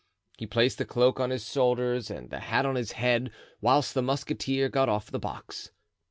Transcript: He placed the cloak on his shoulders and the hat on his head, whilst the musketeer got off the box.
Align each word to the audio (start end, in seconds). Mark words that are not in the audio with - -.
He 0.39 0.47
placed 0.47 0.79
the 0.79 0.85
cloak 0.85 1.19
on 1.19 1.29
his 1.29 1.47
shoulders 1.47 2.09
and 2.09 2.31
the 2.31 2.39
hat 2.39 2.65
on 2.65 2.73
his 2.73 2.93
head, 2.93 3.29
whilst 3.61 3.93
the 3.93 4.01
musketeer 4.01 4.67
got 4.67 4.89
off 4.89 5.11
the 5.11 5.19
box. 5.19 5.69